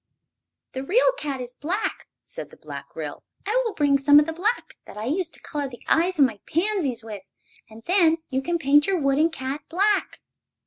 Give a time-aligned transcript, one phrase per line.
[0.71, 4.33] "The real cat is black," said the Black Ryl; "I will bring some of the
[4.33, 7.21] black that I use to color the eyes of my pansies with,
[7.69, 10.23] and then you can paint your wooden cat black."